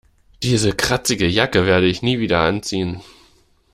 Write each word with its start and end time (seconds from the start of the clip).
Diese 0.41 0.73
kratzige 0.73 1.27
Jacke 1.27 1.67
werde 1.67 1.85
ich 1.85 2.01
nie 2.01 2.17
wieder 2.17 2.39
anziehen. 2.39 3.01